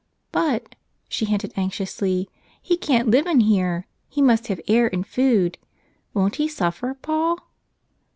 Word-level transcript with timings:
"But," 0.31 0.73
she 1.09 1.25
hinted 1.25 1.53
anxiously, 1.55 2.27
"he 2.59 2.75
can't 2.75 3.07
live 3.11 3.27
in 3.27 3.41
here; 3.41 3.85
he 4.09 4.19
must 4.19 4.47
have 4.47 4.59
air 4.67 4.87
and 4.91 5.05
food. 5.05 5.59
Won't 6.15 6.37
he 6.37 6.47
suffer, 6.47 6.95
Paul?" 6.95 7.37